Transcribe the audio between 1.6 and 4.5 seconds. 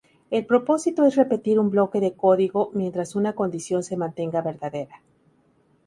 bloque de código mientras una condición se mantenga